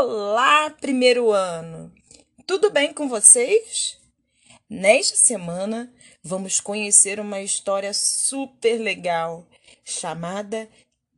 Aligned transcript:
Olá, 0.00 0.70
primeiro 0.70 1.32
ano! 1.32 1.92
Tudo 2.46 2.70
bem 2.70 2.92
com 2.92 3.08
vocês? 3.08 3.98
Nesta 4.70 5.16
semana 5.16 5.92
vamos 6.22 6.60
conhecer 6.60 7.18
uma 7.18 7.40
história 7.40 7.92
super 7.92 8.78
legal 8.78 9.44
chamada 9.84 10.68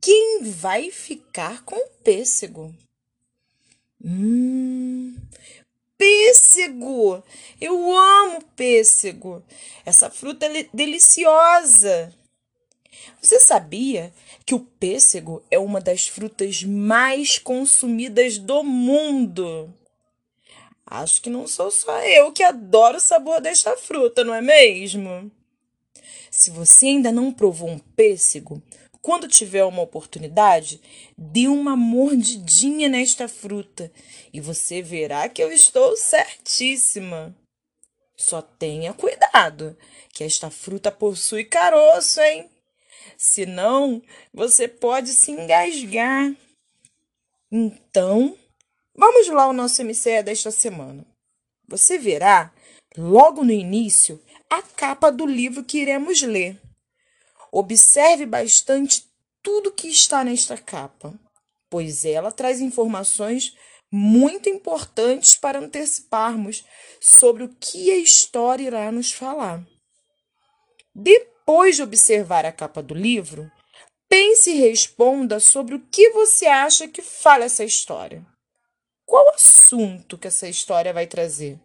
Quem 0.01 0.39
vai 0.41 0.89
ficar 0.89 1.63
com 1.63 1.75
o 1.75 1.89
pêssego? 2.03 2.73
Hum, 4.03 5.15
pêssego! 5.95 7.23
Eu 7.61 7.95
amo 7.95 8.43
pêssego! 8.55 9.43
Essa 9.85 10.09
fruta 10.09 10.47
é 10.47 10.67
deliciosa! 10.73 12.11
Você 13.21 13.39
sabia 13.39 14.13
que 14.45 14.55
o 14.55 14.59
pêssego 14.59 15.43
é 15.49 15.59
uma 15.59 15.79
das 15.79 16.07
frutas 16.07 16.63
mais 16.63 17.37
consumidas 17.37 18.37
do 18.37 18.63
mundo? 18.63 19.73
Acho 20.85 21.21
que 21.21 21.29
não 21.29 21.47
sou 21.47 21.71
só 21.71 21.99
eu 22.01 22.31
que 22.31 22.43
adoro 22.43 22.97
o 22.97 23.01
sabor 23.01 23.39
desta 23.39 23.77
fruta, 23.77 24.23
não 24.23 24.33
é 24.33 24.41
mesmo? 24.41 25.31
Se 26.29 26.49
você 26.51 26.87
ainda 26.87 27.11
não 27.11 27.31
provou 27.31 27.69
um 27.69 27.79
pêssego, 27.79 28.61
quando 29.01 29.27
tiver 29.27 29.63
uma 29.63 29.81
oportunidade, 29.81 30.81
dê 31.17 31.47
uma 31.47 31.75
mordidinha 31.75 32.87
nesta 32.87 33.27
fruta 33.27 33.91
e 34.31 34.39
você 34.39 34.81
verá 34.81 35.27
que 35.27 35.41
eu 35.41 35.51
estou 35.51 35.95
certíssima. 35.97 37.35
Só 38.15 38.41
tenha 38.41 38.93
cuidado, 38.93 39.75
que 40.13 40.23
esta 40.23 40.51
fruta 40.51 40.91
possui 40.91 41.43
caroço, 41.43 42.21
hein? 42.21 42.49
Senão 43.17 44.01
você 44.33 44.67
pode 44.67 45.13
se 45.13 45.31
engasgar. 45.31 46.35
Então, 47.51 48.37
vamos 48.95 49.27
lá 49.27 49.43
ao 49.43 49.53
nosso 49.53 49.83
MCE 49.83 50.23
desta 50.23 50.51
semana. 50.51 51.05
Você 51.67 51.97
verá, 51.97 52.53
logo 52.97 53.43
no 53.43 53.51
início, 53.51 54.21
a 54.49 54.61
capa 54.61 55.11
do 55.11 55.25
livro 55.25 55.63
que 55.63 55.79
iremos 55.79 56.21
ler. 56.21 56.59
Observe 57.51 58.25
bastante 58.25 59.05
tudo 59.41 59.71
que 59.71 59.87
está 59.87 60.23
nesta 60.23 60.57
capa, 60.57 61.13
pois 61.69 62.05
ela 62.05 62.31
traz 62.31 62.61
informações 62.61 63.55
muito 63.91 64.47
importantes 64.47 65.35
para 65.35 65.59
anteciparmos 65.59 66.63
sobre 67.01 67.43
o 67.43 67.55
que 67.59 67.91
a 67.91 67.97
história 67.97 68.67
irá 68.67 68.91
nos 68.91 69.11
falar. 69.11 69.65
Depois, 70.95 71.40
depois 71.51 71.75
de 71.75 71.83
observar 71.83 72.45
a 72.45 72.51
capa 72.51 72.81
do 72.81 72.93
livro, 72.93 73.51
pense 74.07 74.51
e 74.51 74.59
responda 74.61 75.37
sobre 75.37 75.75
o 75.75 75.81
que 75.81 76.09
você 76.11 76.45
acha 76.45 76.87
que 76.87 77.01
fala 77.01 77.43
essa 77.43 77.65
história. 77.65 78.25
Qual 79.05 79.27
assunto 79.35 80.17
que 80.17 80.29
essa 80.29 80.47
história 80.47 80.93
vai 80.93 81.07
trazer? 81.07 81.59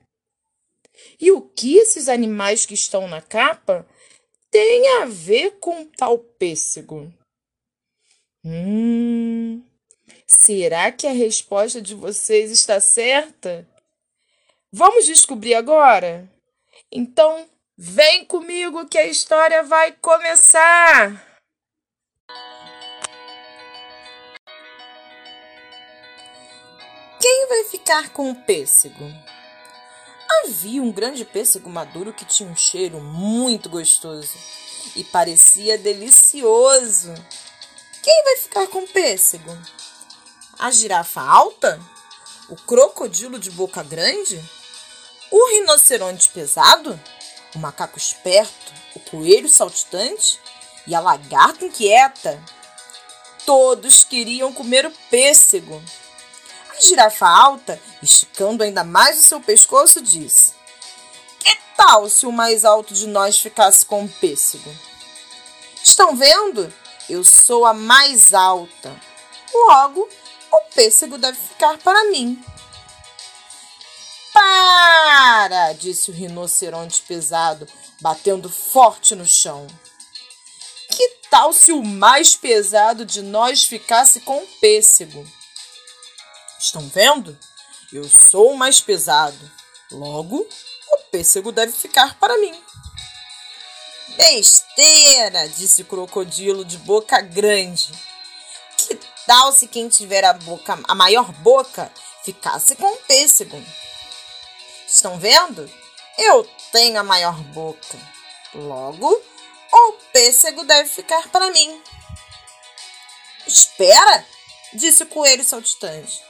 E 1.21 1.31
o 1.31 1.41
que 1.41 1.77
esses 1.77 2.09
animais 2.09 2.67
que 2.67 2.75
estão 2.75 3.07
na 3.07 3.23
capa 3.23 3.87
têm 4.51 4.89
a 5.03 5.05
ver 5.05 5.53
com 5.61 5.85
tal 5.85 6.19
pêssego? 6.19 7.15
Hum, 8.45 9.63
será 10.27 10.91
que 10.91 11.07
a 11.07 11.13
resposta 11.13 11.81
de 11.81 11.95
vocês 11.95 12.51
está 12.51 12.81
certa? 12.81 13.65
Vamos 14.73 15.07
descobrir 15.07 15.55
agora? 15.55 16.29
Então, 16.91 17.49
Vem 17.79 18.25
comigo 18.25 18.87
que 18.87 18.97
a 18.97 19.05
história 19.05 19.63
vai 19.63 19.93
começar! 19.93 21.23
Quem 27.21 27.47
vai 27.51 27.65
ficar 27.65 28.09
com 28.15 28.31
o 28.31 28.35
pêssego? 28.35 29.05
Havia 30.43 30.83
um 30.83 30.91
grande 30.91 31.23
pêssego 31.27 31.69
maduro 31.69 32.15
que 32.15 32.25
tinha 32.25 32.49
um 32.49 32.57
cheiro 32.57 32.99
muito 32.99 33.69
gostoso 33.69 34.39
e 34.95 35.05
parecia 35.05 35.77
delicioso. 35.77 37.13
Quem 38.03 38.25
vai 38.25 38.37
ficar 38.39 38.67
com 38.69 38.85
o 38.85 38.89
pêssego? 38.89 39.51
A 40.59 40.71
girafa 40.71 41.21
alta? 41.21 41.79
O 42.49 42.57
crocodilo 42.57 43.39
de 43.39 43.51
boca 43.51 43.83
grande? 43.83 44.43
O 45.31 45.51
rinoceronte 45.51 46.31
pesado? 46.31 46.99
O 47.55 47.59
macaco 47.59 47.99
esperto, 47.99 48.73
o 48.95 49.01
coelho 49.01 49.49
saltitante 49.49 50.41
e 50.87 50.95
a 50.95 51.01
lagarta 51.01 51.65
inquieta. 51.65 52.43
Todos 53.45 54.05
queriam 54.05 54.53
comer 54.53 54.87
o 54.87 54.93
pêssego. 55.11 55.83
A 56.71 56.81
girafa 56.81 57.27
alta, 57.27 57.81
esticando 58.03 58.63
ainda 58.63 58.85
mais 58.85 59.19
o 59.19 59.23
seu 59.23 59.41
pescoço, 59.41 60.03
disse: 60.03 60.53
Que 61.39 61.57
tal 61.77 62.09
se 62.09 62.27
o 62.27 62.33
mais 62.33 62.65
alto 62.65 62.93
de 62.93 63.07
nós 63.07 63.39
ficasse 63.39 63.87
com 63.87 64.05
o 64.05 64.09
pêssego? 64.09 64.71
Estão 65.83 66.17
vendo? 66.17 66.73
Eu 67.09 67.23
sou 67.23 67.65
a 67.65 67.73
mais 67.73 68.35
alta. 68.35 68.95
Logo, 69.55 70.09
o 70.53 70.61
pêssego 70.75 71.17
deve 71.17 71.39
ficar 71.39 71.79
para 71.79 72.11
mim. 72.11 72.43
Para! 74.37 75.73
disse 75.73 76.11
o 76.11 76.15
rinoceronte 76.15 77.01
pesado, 77.01 77.67
batendo 78.03 78.51
forte 78.51 79.15
no 79.15 79.25
chão. 79.25 79.67
Que 80.91 81.09
tal 81.31 81.55
se 81.55 81.73
o 81.73 81.83
mais 81.83 82.37
pesado 82.37 83.07
de 83.07 83.23
nós 83.23 83.65
ficasse 83.65 84.21
com 84.21 84.37
o 84.37 84.47
pêssego? 84.61 85.27
Estão 86.59 86.87
vendo? 86.89 87.39
Eu 87.91 88.05
sou 88.05 88.53
o 88.53 88.57
mais 88.59 88.79
pesado. 88.79 89.51
Logo, 89.91 90.47
o 90.93 90.99
pêssego 91.11 91.51
deve 91.51 91.73
ficar 91.73 92.19
para 92.19 92.37
mim. 92.37 92.55
Besteira, 94.19 95.49
disse 95.49 95.81
o 95.81 95.87
crocodilo 95.87 96.63
de 96.63 96.77
boca 96.79 97.23
grande. 97.23 97.91
Que 98.77 98.99
tal 99.27 99.51
se 99.51 99.67
quem 99.67 99.89
tiver 99.89 100.25
a 100.25 100.35
boca, 100.35 100.79
a 100.87 100.95
maior 100.95 101.33
boca, 101.33 101.91
ficasse 102.23 102.77
com 102.77 102.93
o 102.93 102.99
pêssego? 102.99 103.63
Estão 104.87 105.19
vendo? 105.19 105.71
Eu 106.17 106.45
tenho 106.73 106.99
a 106.99 107.05
maior 107.05 107.37
boca. 107.53 107.99
Logo, 108.55 109.23
o 109.73 109.93
pêssego 110.13 110.65
deve 110.65 110.89
ficar 110.89 111.29
para 111.29 111.51
mim. 111.51 111.83
Espera, 113.47 114.25
disse 114.73 115.03
o 115.03 115.07
coelho 115.07 115.45
saltitante. 115.45 116.23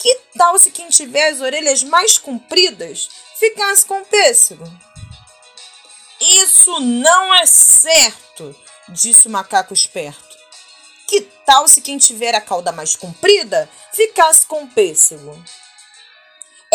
Que 0.00 0.14
tal 0.36 0.58
se 0.58 0.70
quem 0.70 0.88
tiver 0.88 1.28
as 1.28 1.40
orelhas 1.40 1.82
mais 1.82 2.18
compridas 2.18 3.08
ficasse 3.38 3.84
com 3.84 4.00
o 4.00 4.06
pêssego? 4.06 4.64
Isso 6.20 6.80
não 6.80 7.34
é 7.34 7.46
certo, 7.46 8.54
disse 8.88 9.28
o 9.28 9.30
macaco 9.30 9.74
esperto. 9.74 10.36
Que 11.06 11.20
tal 11.44 11.68
se 11.68 11.80
quem 11.80 11.98
tiver 11.98 12.34
a 12.34 12.40
cauda 12.40 12.72
mais 12.72 12.96
comprida 12.96 13.68
ficasse 13.92 14.44
com 14.46 14.64
o 14.64 14.68
pêssego? 14.68 15.42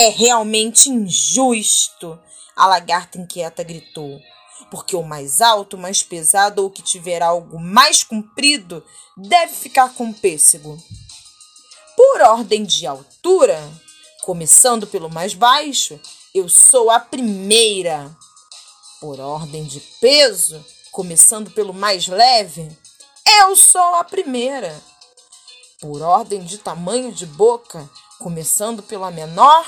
É 0.01 0.09
realmente 0.09 0.89
injusto, 0.89 2.19
a 2.55 2.65
lagarta 2.65 3.19
inquieta 3.19 3.61
gritou. 3.61 4.19
Porque 4.71 4.95
o 4.95 5.03
mais 5.03 5.41
alto, 5.41 5.77
mais 5.77 6.01
pesado 6.01 6.63
ou 6.63 6.71
que 6.71 6.81
tiver 6.81 7.21
algo 7.21 7.59
mais 7.59 8.03
comprido 8.03 8.83
deve 9.15 9.53
ficar 9.53 9.93
com 9.93 10.09
o 10.09 10.13
pêssego. 10.13 10.75
Por 11.95 12.21
ordem 12.21 12.63
de 12.63 12.87
altura, 12.87 13.61
começando 14.23 14.87
pelo 14.87 15.07
mais 15.07 15.35
baixo, 15.35 15.99
eu 16.33 16.49
sou 16.49 16.89
a 16.89 16.99
primeira. 16.99 18.09
Por 18.99 19.19
ordem 19.19 19.65
de 19.65 19.79
peso, 20.01 20.65
começando 20.91 21.51
pelo 21.51 21.75
mais 21.75 22.07
leve, 22.07 22.75
eu 23.39 23.55
sou 23.55 23.93
a 23.93 24.03
primeira. 24.03 24.75
Por 25.79 26.01
ordem 26.01 26.43
de 26.43 26.57
tamanho 26.57 27.11
de 27.11 27.27
boca, 27.27 27.87
começando 28.21 28.83
pela 28.83 29.09
menor, 29.09 29.67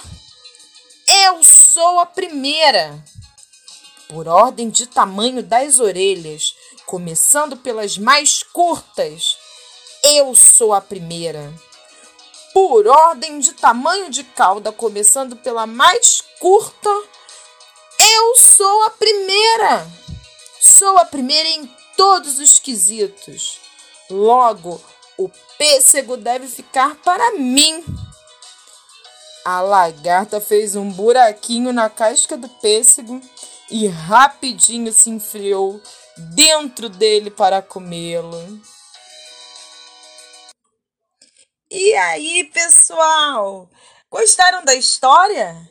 eu 1.26 1.44
sou 1.44 2.00
a 2.00 2.06
primeira. 2.06 3.04
Por 4.08 4.28
ordem 4.28 4.70
de 4.70 4.86
tamanho 4.86 5.42
das 5.42 5.80
orelhas, 5.80 6.56
começando 6.86 7.58
pelas 7.58 7.98
mais 7.98 8.44
curtas, 8.44 9.38
eu 10.04 10.36
sou 10.36 10.72
a 10.72 10.80
primeira. 10.80 11.52
Por 12.54 12.86
ordem 12.86 13.40
de 13.40 13.54
tamanho 13.54 14.12
de 14.12 14.24
cauda, 14.24 14.72
começando 14.72 15.36
pela 15.36 15.66
mais 15.66 16.22
curta, 16.40 16.90
eu 18.00 18.36
sou 18.36 18.84
a 18.84 18.92
primeira. 18.92 19.88
Sou 20.62 20.96
a 21.00 21.06
primeira 21.06 21.50
em 21.50 21.66
todos 21.98 22.38
os 22.38 22.60
quesitos. 22.60 23.58
Logo, 24.12 24.80
o 25.18 25.28
pêssego 25.58 26.16
deve 26.16 26.48
ficar 26.48 26.96
para 26.98 27.32
mim. 27.32 27.84
A 29.46 29.60
lagarta 29.60 30.40
fez 30.40 30.76
um 30.76 30.90
buraquinho 30.90 31.74
na 31.74 31.90
casca 31.90 32.38
do 32.38 32.48
pêssego 32.48 33.20
e 33.70 33.88
rapidinho 33.88 34.94
se 34.94 35.10
enfiou 35.10 35.82
dentro 36.34 36.88
dele 36.88 37.30
para 37.30 37.62
comê-lo. 37.62 38.62
E 41.70 41.94
aí, 41.96 42.46
pessoal? 42.54 43.70
Gostaram 44.10 44.64
da 44.64 44.76
história? 44.76 45.70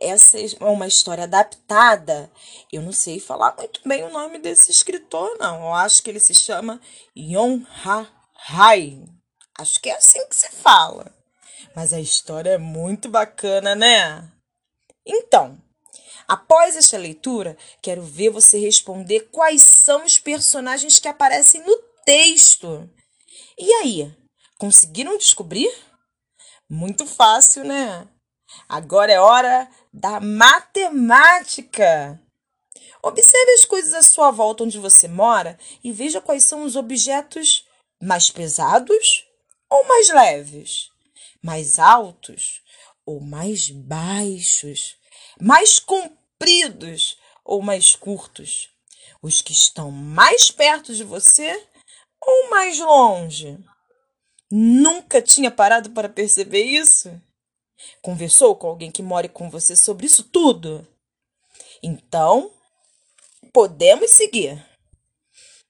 Essa 0.00 0.38
é 0.38 0.64
uma 0.64 0.88
história 0.88 1.24
adaptada. 1.24 2.28
Eu 2.72 2.82
não 2.82 2.92
sei 2.92 3.20
falar 3.20 3.54
muito 3.56 3.80
bem 3.86 4.02
o 4.02 4.10
nome 4.10 4.38
desse 4.38 4.72
escritor, 4.72 5.36
não. 5.38 5.66
Eu 5.66 5.74
acho 5.74 6.02
que 6.02 6.10
ele 6.10 6.18
se 6.18 6.34
chama 6.34 6.80
Yon 7.16 7.62
Ha 7.84 8.06
Hai. 8.48 9.02
Acho 9.56 9.80
que 9.80 9.88
é 9.88 9.96
assim 9.96 10.26
que 10.26 10.34
se 10.34 10.50
fala. 10.50 11.14
Mas 11.74 11.92
a 11.92 12.00
história 12.00 12.50
é 12.50 12.58
muito 12.58 13.08
bacana, 13.08 13.74
né? 13.74 14.30
Então, 15.06 15.60
após 16.26 16.76
esta 16.76 16.96
leitura, 16.96 17.56
quero 17.82 18.02
ver 18.02 18.30
você 18.30 18.58
responder 18.58 19.28
quais 19.30 19.62
são 19.62 20.04
os 20.04 20.18
personagens 20.18 20.98
que 20.98 21.08
aparecem 21.08 21.64
no 21.64 21.76
texto. 22.04 22.88
E 23.58 23.72
aí, 23.74 24.14
conseguiram 24.58 25.18
descobrir? 25.18 25.70
Muito 26.68 27.06
fácil, 27.06 27.64
né? 27.64 28.08
Agora 28.68 29.12
é 29.12 29.20
hora 29.20 29.68
da 29.92 30.20
matemática. 30.20 32.20
Observe 33.02 33.50
as 33.52 33.64
coisas 33.66 33.92
à 33.92 34.02
sua 34.02 34.30
volta 34.30 34.64
onde 34.64 34.78
você 34.78 35.06
mora 35.06 35.58
e 35.82 35.92
veja 35.92 36.20
quais 36.20 36.44
são 36.44 36.64
os 36.64 36.74
objetos 36.74 37.66
mais 38.00 38.30
pesados 38.30 39.26
ou 39.68 39.86
mais 39.86 40.08
leves, 40.08 40.90
mais 41.44 41.78
altos 41.78 42.62
ou 43.04 43.20
mais 43.20 43.68
baixos, 43.68 44.96
mais 45.38 45.78
compridos 45.78 47.18
ou 47.44 47.60
mais 47.60 47.94
curtos, 47.94 48.70
os 49.20 49.42
que 49.42 49.52
estão 49.52 49.90
mais 49.90 50.50
perto 50.50 50.94
de 50.94 51.04
você 51.04 51.62
ou 52.20 52.48
mais 52.48 52.78
longe. 52.78 53.58
Nunca 54.50 55.20
tinha 55.20 55.50
parado 55.50 55.90
para 55.90 56.08
perceber 56.08 56.62
isso? 56.62 57.20
Conversou 58.00 58.56
com 58.56 58.68
alguém 58.68 58.90
que 58.90 59.02
mora 59.02 59.28
com 59.28 59.50
você 59.50 59.76
sobre 59.76 60.06
isso 60.06 60.24
tudo? 60.24 60.86
Então, 61.82 62.50
podemos 63.52 64.10
seguir. 64.12 64.64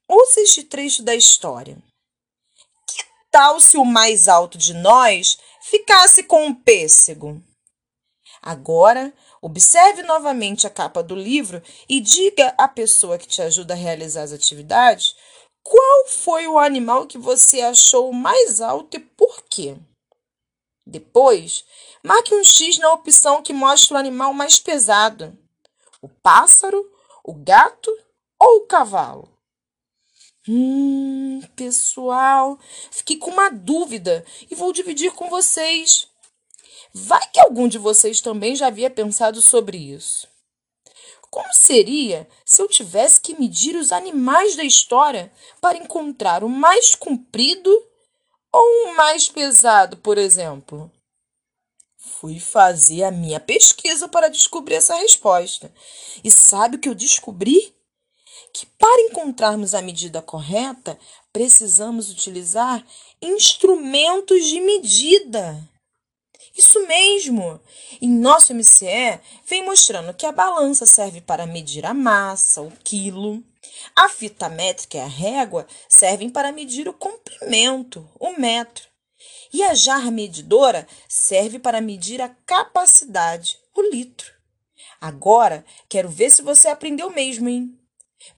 Ouça 0.06 0.40
este 0.40 0.62
trecho 0.62 1.02
da 1.02 1.14
história. 1.16 1.76
Que 2.86 3.02
tal 3.32 3.58
se 3.58 3.76
o 3.76 3.84
mais 3.84 4.28
alto 4.28 4.56
de 4.56 4.74
nós 4.74 5.38
ficasse 5.70 6.24
com 6.24 6.46
um 6.46 6.54
pêssego? 6.54 7.42
Agora, 8.42 9.12
observe 9.40 10.02
novamente 10.02 10.66
a 10.66 10.70
capa 10.70 11.02
do 11.02 11.14
livro 11.14 11.62
e 11.88 12.00
diga 12.00 12.54
à 12.58 12.68
pessoa 12.68 13.18
que 13.18 13.26
te 13.26 13.40
ajuda 13.40 13.74
a 13.74 13.76
realizar 13.76 14.22
as 14.22 14.32
atividades 14.32 15.16
qual 15.64 16.06
foi 16.06 16.46
o 16.46 16.58
animal 16.58 17.06
que 17.06 17.16
você 17.16 17.62
achou 17.62 18.12
mais 18.12 18.60
alto 18.60 18.98
e 18.98 19.00
por 19.00 19.42
quê? 19.48 19.74
Depois, 20.86 21.64
marque 22.04 22.34
um 22.34 22.44
X 22.44 22.76
na 22.78 22.92
opção 22.92 23.42
que 23.42 23.54
mostra 23.54 23.96
o 23.96 23.98
animal 23.98 24.34
mais 24.34 24.60
pesado: 24.60 25.36
o 26.02 26.08
pássaro, 26.08 26.86
o 27.24 27.32
gato 27.32 27.90
ou 28.38 28.58
o 28.58 28.66
cavalo. 28.66 29.33
Hum, 30.46 31.40
pessoal, 31.56 32.58
fiquei 32.90 33.16
com 33.16 33.30
uma 33.30 33.48
dúvida 33.48 34.24
e 34.50 34.54
vou 34.54 34.74
dividir 34.74 35.12
com 35.12 35.30
vocês. 35.30 36.06
Vai 36.92 37.26
que 37.30 37.40
algum 37.40 37.66
de 37.66 37.78
vocês 37.78 38.20
também 38.20 38.54
já 38.54 38.66
havia 38.66 38.90
pensado 38.90 39.40
sobre 39.40 39.78
isso. 39.78 40.28
Como 41.30 41.52
seria 41.54 42.28
se 42.44 42.60
eu 42.60 42.68
tivesse 42.68 43.20
que 43.20 43.38
medir 43.40 43.74
os 43.74 43.90
animais 43.90 44.54
da 44.54 44.62
história 44.62 45.32
para 45.60 45.78
encontrar 45.78 46.44
o 46.44 46.48
mais 46.48 46.94
comprido 46.94 47.70
ou 48.52 48.90
o 48.90 48.96
mais 48.96 49.28
pesado, 49.28 49.96
por 49.96 50.18
exemplo? 50.18 50.92
Fui 51.96 52.38
fazer 52.38 53.02
a 53.02 53.10
minha 53.10 53.40
pesquisa 53.40 54.06
para 54.06 54.28
descobrir 54.28 54.74
essa 54.74 54.94
resposta. 54.94 55.74
E 56.22 56.30
sabe 56.30 56.76
o 56.76 56.78
que 56.78 56.88
eu 56.88 56.94
descobri? 56.94 57.74
Que 58.54 58.66
para 58.78 59.02
encontrarmos 59.02 59.74
a 59.74 59.82
medida 59.82 60.22
correta, 60.22 60.96
precisamos 61.32 62.08
utilizar 62.08 62.86
instrumentos 63.20 64.46
de 64.46 64.60
medida. 64.60 65.60
Isso 66.56 66.86
mesmo! 66.86 67.60
Em 68.00 68.08
nosso 68.08 68.54
MCE, 68.54 69.18
vem 69.44 69.64
mostrando 69.64 70.14
que 70.14 70.24
a 70.24 70.30
balança 70.30 70.86
serve 70.86 71.20
para 71.20 71.48
medir 71.48 71.84
a 71.84 71.92
massa, 71.92 72.62
o 72.62 72.70
quilo. 72.84 73.42
A 73.96 74.08
fita 74.08 74.48
métrica 74.48 74.98
e 74.98 75.00
a 75.00 75.06
régua 75.08 75.66
servem 75.88 76.30
para 76.30 76.52
medir 76.52 76.88
o 76.88 76.92
comprimento, 76.92 78.08
o 78.20 78.38
metro. 78.38 78.88
E 79.52 79.64
a 79.64 79.74
jarra 79.74 80.12
medidora 80.12 80.86
serve 81.08 81.58
para 81.58 81.80
medir 81.80 82.22
a 82.22 82.28
capacidade, 82.46 83.58
o 83.74 83.82
litro. 83.82 84.32
Agora, 85.00 85.64
quero 85.88 86.08
ver 86.08 86.30
se 86.30 86.40
você 86.40 86.68
aprendeu 86.68 87.10
mesmo, 87.10 87.48
hein? 87.48 87.76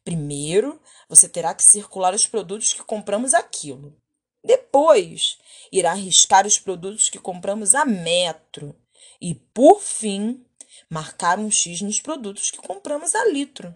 Primeiro, 0.05 0.81
você 1.09 1.29
terá 1.29 1.55
que 1.55 1.63
circular 1.63 2.15
os 2.15 2.27
produtos 2.27 2.73
que 2.73 2.83
compramos 2.83 3.35
a 3.35 3.43
quilo. 3.43 3.97
Depois, 4.45 5.39
irá 5.73 5.93
riscar 5.95 6.47
os 6.47 6.59
produtos 6.59 7.09
que 7.09 7.19
compramos 7.19 7.75
a 7.75 7.85
metro. 7.85 8.75
E, 9.21 9.35
por 9.35 9.81
fim, 9.81 10.45
marcar 10.89 11.39
um 11.39 11.51
X 11.51 11.81
nos 11.81 12.01
produtos 12.01 12.51
que 12.51 12.59
compramos 12.59 13.15
a 13.15 13.25
litro. 13.27 13.75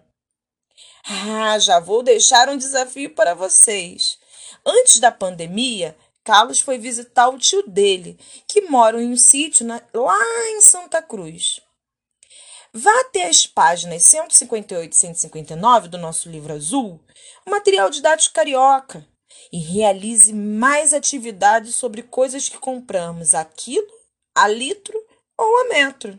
Ah, 1.03 1.57
já 1.59 1.79
vou 1.79 2.03
deixar 2.03 2.47
um 2.49 2.57
desafio 2.57 3.13
para 3.13 3.33
vocês. 3.33 4.17
Antes 4.65 4.99
da 4.99 5.11
pandemia, 5.11 5.97
Carlos 6.23 6.59
foi 6.59 6.77
visitar 6.77 7.29
o 7.29 7.37
tio 7.37 7.67
dele, 7.67 8.19
que 8.47 8.61
mora 8.61 9.01
em 9.01 9.11
um 9.11 9.17
sítio 9.17 9.65
na, 9.65 9.81
lá 9.93 10.49
em 10.49 10.61
Santa 10.61 11.01
Cruz. 11.01 11.59
Vá 12.73 13.01
até 13.01 13.27
as 13.27 13.45
páginas 13.45 14.03
158 14.05 14.93
e 14.93 14.95
159 14.95 15.89
do 15.89 15.97
nosso 15.97 16.29
livro 16.29 16.53
azul, 16.53 17.03
o 17.45 17.51
material 17.51 17.89
didático 17.89 18.33
carioca, 18.33 19.05
e 19.51 19.59
realize 19.59 20.31
mais 20.31 20.93
atividades 20.93 21.75
sobre 21.75 22.01
coisas 22.01 22.47
que 22.47 22.57
compramos 22.57 23.35
a 23.35 23.43
quilo, 23.43 23.91
a 24.33 24.47
litro 24.47 24.97
ou 25.37 25.61
a 25.61 25.63
metro. 25.65 26.17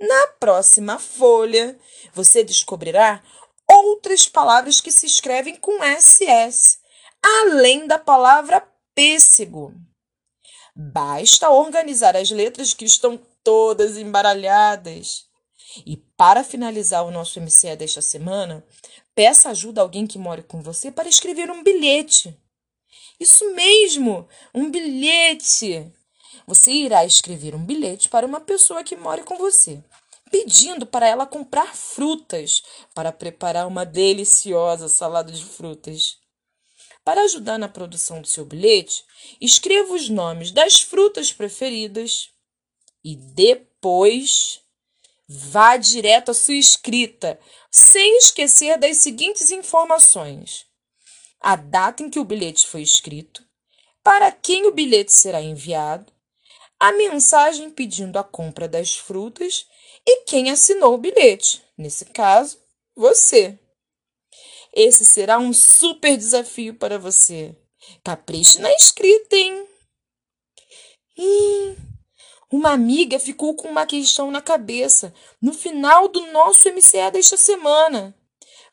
Na 0.00 0.26
próxima 0.40 0.98
folha, 0.98 1.78
você 2.12 2.42
descobrirá 2.42 3.22
outras 3.70 4.28
palavras 4.28 4.80
que 4.80 4.90
se 4.90 5.06
escrevem 5.06 5.54
com 5.54 5.84
SS, 5.84 6.78
além 7.22 7.86
da 7.86 7.98
palavra 7.98 8.60
pêssego. 8.92 9.72
Basta 10.74 11.48
organizar 11.48 12.16
as 12.16 12.30
letras 12.30 12.74
que 12.74 12.84
estão 12.84 13.16
todas 13.44 13.96
embaralhadas. 13.96 15.32
E 15.84 15.96
para 16.16 16.44
finalizar 16.44 17.04
o 17.04 17.10
nosso 17.10 17.40
MCE 17.40 17.76
desta 17.76 18.00
semana, 18.02 18.64
Peça 19.14 19.50
ajuda 19.50 19.80
a 19.80 19.84
alguém 19.84 20.06
que 20.08 20.18
mora 20.18 20.42
com 20.42 20.60
você 20.60 20.90
para 20.90 21.08
escrever 21.08 21.48
um 21.48 21.62
bilhete. 21.62 22.36
Isso 23.20 23.48
mesmo, 23.54 24.28
um 24.52 24.70
bilhete. 24.70 25.92
Você 26.48 26.72
irá 26.72 27.04
escrever 27.04 27.54
um 27.54 27.64
bilhete 27.64 28.08
para 28.08 28.26
uma 28.26 28.40
pessoa 28.40 28.82
que 28.82 28.96
mora 28.96 29.22
com 29.22 29.36
você, 29.36 29.82
pedindo 30.32 30.84
para 30.84 31.06
ela 31.06 31.26
comprar 31.26 31.76
frutas 31.76 32.62
para 32.92 33.12
preparar 33.12 33.68
uma 33.68 33.86
deliciosa 33.86 34.88
salada 34.88 35.30
de 35.30 35.44
frutas. 35.44 36.18
Para 37.04 37.22
ajudar 37.22 37.56
na 37.56 37.68
produção 37.68 38.20
do 38.20 38.26
seu 38.26 38.44
bilhete, 38.44 39.04
escreva 39.40 39.94
os 39.94 40.08
nomes 40.08 40.50
das 40.50 40.82
frutas 40.82 41.32
preferidas 41.32 42.30
e 43.04 43.14
depois 43.14 44.63
Vá 45.26 45.76
direto 45.76 46.30
à 46.30 46.34
sua 46.34 46.54
escrita, 46.54 47.40
sem 47.70 48.18
esquecer 48.18 48.78
das 48.78 48.98
seguintes 48.98 49.50
informações: 49.50 50.66
a 51.40 51.56
data 51.56 52.02
em 52.02 52.10
que 52.10 52.18
o 52.18 52.24
bilhete 52.24 52.66
foi 52.66 52.82
escrito, 52.82 53.42
para 54.02 54.30
quem 54.30 54.66
o 54.66 54.72
bilhete 54.72 55.12
será 55.12 55.40
enviado, 55.40 56.12
a 56.78 56.92
mensagem 56.92 57.70
pedindo 57.70 58.18
a 58.18 58.24
compra 58.24 58.68
das 58.68 58.96
frutas 58.96 59.66
e 60.06 60.24
quem 60.24 60.50
assinou 60.50 60.94
o 60.94 60.98
bilhete, 60.98 61.62
nesse 61.78 62.04
caso, 62.04 62.58
você. 62.94 63.58
Esse 64.72 65.04
será 65.04 65.38
um 65.38 65.52
super 65.52 66.16
desafio 66.16 66.74
para 66.74 66.98
você. 66.98 67.56
Capriche 68.04 68.58
na 68.58 68.70
escrita, 68.72 69.36
hein? 69.36 69.66
Ih, 71.16 71.76
uma 72.54 72.70
amiga 72.70 73.18
ficou 73.18 73.56
com 73.56 73.66
uma 73.68 73.84
questão 73.84 74.30
na 74.30 74.40
cabeça 74.40 75.12
no 75.42 75.52
final 75.52 76.06
do 76.06 76.24
nosso 76.30 76.68
MCA 76.68 77.10
desta 77.10 77.36
semana. 77.36 78.14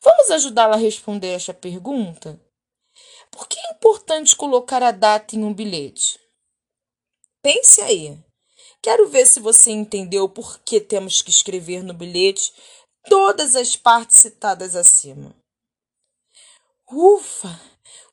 Vamos 0.04 0.30
ajudá-la 0.30 0.76
a 0.76 0.80
responder 0.80 1.30
esta 1.30 1.54
pergunta? 1.54 2.40
Por 3.32 3.48
que 3.48 3.58
é 3.60 3.72
importante 3.72 4.36
colocar 4.36 4.84
a 4.84 4.92
data 4.92 5.36
em 5.36 5.44
um 5.44 5.52
bilhete? 5.52 6.20
Pense 7.42 7.82
aí. 7.82 8.18
Quero 8.84 9.10
ver 9.10 9.26
se 9.26 9.40
você 9.40 9.72
entendeu 9.72 10.30
por 10.30 10.60
que 10.60 10.80
temos 10.80 11.24
que 11.24 11.32
escrever 11.32 11.84
no 11.84 11.94
bilhete 11.94 12.54
todas 13.10 13.56
as 13.56 13.76
partes 13.76 14.18
citadas 14.18 14.76
acima. 14.76 15.36
Ufa! 16.92 17.60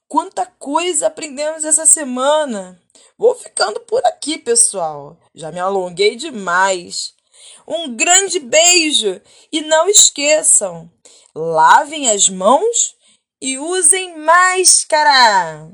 quanta 0.09 0.47
coisa 0.47 1.07
aprendemos 1.07 1.65
essa 1.65 1.85
semana. 1.85 2.81
Vou 3.19 3.35
ficando 3.35 3.81
por 3.81 4.05
aqui, 4.07 4.39
pessoal. 4.39 5.19
Já 5.35 5.51
me 5.51 5.59
alonguei 5.59 6.15
demais. 6.15 7.15
Um 7.67 7.97
grande 7.97 8.39
beijo 8.39 9.21
e 9.51 9.61
não 9.61 9.89
esqueçam, 9.89 10.89
lavem 11.35 12.09
as 12.09 12.29
mãos 12.29 12.97
e 13.41 13.59
usem 13.59 14.19
máscara. 14.19 15.69